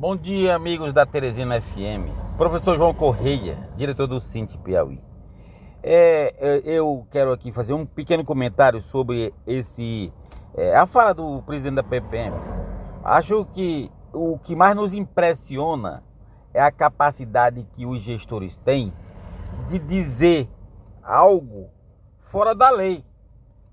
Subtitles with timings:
[0.00, 2.08] Bom dia, amigos da Teresina FM.
[2.38, 4.98] Professor João Correia, diretor do Cinti Piauí.
[5.82, 10.10] É, é, eu quero aqui fazer um pequeno comentário sobre esse
[10.54, 12.34] é, a fala do presidente da PPM.
[13.04, 16.02] Acho que o que mais nos impressiona
[16.54, 18.94] é a capacidade que os gestores têm
[19.68, 20.48] de dizer
[21.02, 21.68] algo
[22.16, 23.04] fora da lei.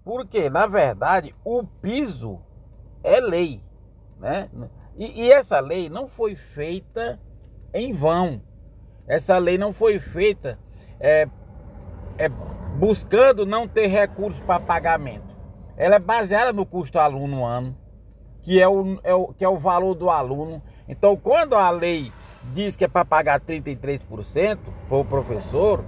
[0.04, 2.36] Porque, na verdade, o piso
[3.02, 3.62] é lei.
[4.20, 4.48] Né?
[4.96, 7.20] E, e essa lei não foi feita
[7.74, 8.42] em vão.
[9.08, 10.60] Essa lei não foi feita
[11.00, 11.28] é,
[12.18, 12.30] é,
[12.78, 15.36] buscando não ter recursos para pagamento.
[15.76, 17.76] Ela é baseada no custo aluno ano,
[18.42, 20.62] que é o, é o, que é o valor do aluno.
[20.88, 22.12] Então, quando a lei
[22.52, 25.86] diz que é para pagar 33% para o professor,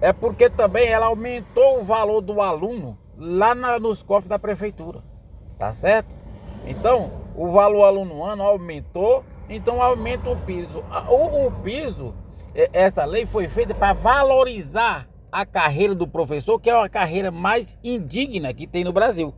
[0.00, 5.02] é porque também ela aumentou o valor do aluno lá na, nos cofres da prefeitura.
[5.58, 6.14] Tá certo?
[6.66, 10.82] Então, o valor aluno ano aumentou, então aumenta o piso.
[11.08, 12.12] O, o piso,
[12.72, 17.76] essa lei foi feita para valorizar a carreira do professor, que é uma carreira mais
[17.84, 19.34] indigna que tem no Brasil.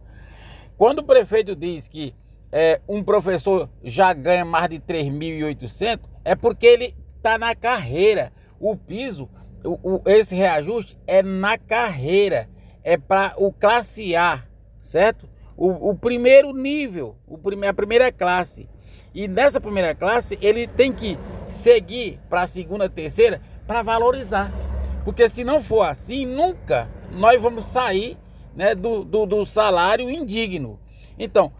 [0.77, 2.15] Quando o prefeito diz que
[2.53, 8.33] é, um professor já ganha mais de 3.800, é porque ele está na carreira.
[8.61, 9.29] O piso,
[9.65, 12.49] o, o, esse reajuste é na carreira,
[12.85, 14.45] é para o classe A,
[14.81, 15.29] certo?
[15.59, 18.69] O, o primeiro nível, o prime, a primeira classe.
[19.13, 24.53] E nessa primeira classe ele tem que seguir para a segunda, terceira para valorizar.
[25.05, 28.17] Porque se não for assim, nunca nós vamos sair
[28.55, 30.79] né, do, do, do salário indigno.
[31.19, 31.53] Então,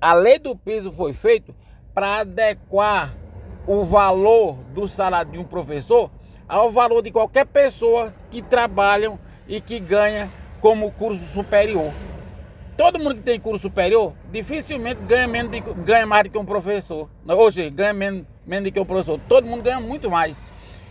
[0.00, 1.54] a lei do piso foi feita
[1.92, 3.14] para adequar
[3.66, 6.10] o valor do salário de um professor
[6.48, 11.92] ao valor de qualquer pessoa que trabalham e que ganha como curso superior.
[12.82, 16.44] Todo mundo que tem curso superior dificilmente ganha, menos de, ganha mais do que um
[16.44, 17.08] professor.
[17.52, 19.20] Seja, ganha menos, menos do que um professor.
[19.28, 20.42] Todo mundo ganha muito mais.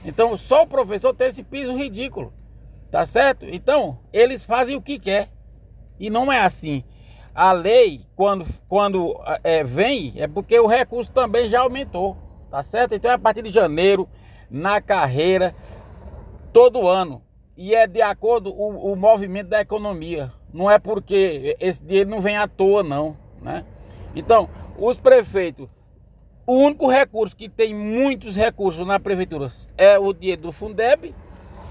[0.06, 2.32] Então, só o professor tem esse piso ridículo.
[2.90, 3.46] Tá certo?
[3.46, 5.34] Então, eles fazem o que quer.
[6.00, 6.82] E não é assim.
[7.36, 12.16] A lei, quando, quando é, vem, é porque o recurso também já aumentou.
[12.50, 12.96] Tá certo?
[12.96, 14.08] Então, é a partir de janeiro,
[14.50, 15.54] na carreira,
[16.54, 17.22] todo ano.
[17.58, 20.32] E é de acordo com o, o movimento da economia.
[20.54, 23.18] Não é porque esse dinheiro não vem à toa, não.
[23.42, 23.66] Né?
[24.16, 25.70] Então, os prefeitos,
[26.46, 31.16] o único recurso que tem muitos recursos na prefeitura é o dinheiro do Fundeb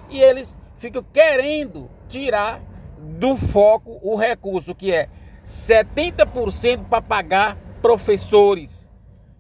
[0.09, 2.61] e eles ficam querendo tirar
[2.99, 5.09] do foco o recurso que é
[5.45, 8.87] 70% para pagar professores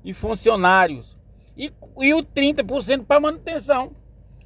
[0.04, 1.16] e funcionários
[1.56, 3.92] e, e o 30% para manutenção.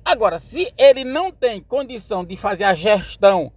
[0.05, 3.53] Agora, se ele não tem condição de fazer a gestão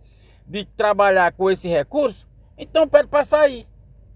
[0.47, 2.27] de trabalhar com esse recurso,
[2.57, 3.67] então pede para sair.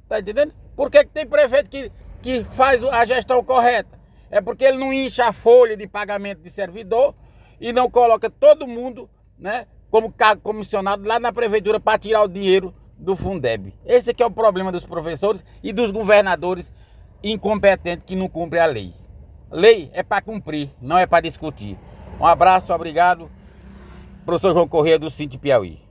[0.08, 0.53] Tá entendendo?
[0.75, 4.00] Por que, que tem prefeito que, que faz a gestão correta?
[4.30, 7.14] É porque ele não incha a folha de pagamento de servidor
[7.59, 12.28] e não coloca todo mundo, né, como cargo comissionado lá na prefeitura para tirar o
[12.28, 13.74] dinheiro do Fundeb.
[13.86, 16.72] Esse aqui é o problema dos professores e dos governadores
[17.22, 18.94] incompetentes que não cumprem a lei.
[19.52, 21.78] Lei é para cumprir, não é para discutir.
[22.19, 23.30] Um abraço, obrigado.
[24.25, 25.91] Professor João Corrêa do Cinti Piauí.